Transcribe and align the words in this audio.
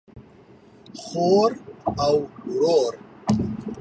خور 1.01 1.51
او 2.07 2.15
ورور 2.59 2.93